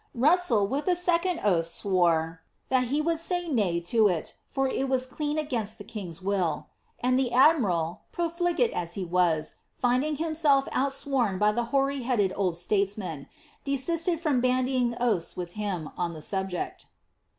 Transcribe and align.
'''RusAclK 0.17 0.67
with 0.67 0.87
a 0.87 0.95
second 0.95 1.41
oath, 1.43 1.67
swore, 1.67 2.41
^ 2.65 2.69
that 2.69 2.87
he 2.87 3.01
would 3.01 3.19
say 3.19 3.47
nay 3.47 3.79
to 3.81 4.07
it, 4.07 4.33
for 4.47 4.67
it 4.67 4.89
was 4.89 5.05
rlpaii 5.05 5.47
airainst 5.47 5.77
the 5.77 5.83
king's 5.83 6.23
will;" 6.23 6.65
and 7.03 7.19
the 7.19 7.31
admiral, 7.31 8.01
profligate 8.11 8.71
as 8.71 8.95
he 8.95 9.03
VIS, 9.03 9.57
finding 9.79 10.15
himself 10.15 10.65
outswom 10.71 11.37
by 11.37 11.51
the 11.51 11.65
hoary 11.65 12.01
headed 12.01 12.33
old 12.35 12.57
statesman, 12.57 13.27
de 13.63 13.77
wted 13.77 14.17
from 14.19 14.41
bandying 14.41 14.95
oaths 14.99 15.37
with 15.37 15.53
him 15.53 15.91
on 15.95 16.15
the 16.15 16.21
subject. 16.23 16.87